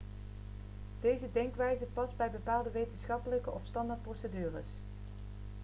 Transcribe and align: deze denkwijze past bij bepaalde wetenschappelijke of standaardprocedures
deze 1.01 1.31
denkwijze 1.33 1.83
past 1.93 2.17
bij 2.17 2.31
bepaalde 2.31 2.69
wetenschappelijke 2.71 3.51
of 3.51 3.61
standaardprocedures 3.65 4.67